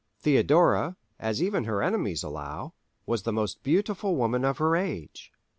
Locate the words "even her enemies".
1.43-2.23